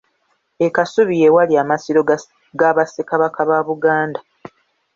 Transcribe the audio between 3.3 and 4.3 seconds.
ba Buganda.